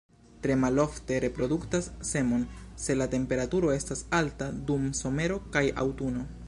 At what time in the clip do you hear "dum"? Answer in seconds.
4.73-4.93